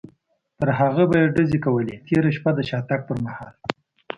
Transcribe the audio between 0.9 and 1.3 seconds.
به